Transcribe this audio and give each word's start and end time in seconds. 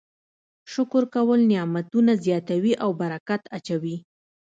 شکر 0.73 1.03
کول 1.15 1.39
نعمتونه 1.51 2.11
زیاتوي 2.25 2.73
او 2.83 2.89
برکت 3.01 3.41
اچوي. 3.57 3.95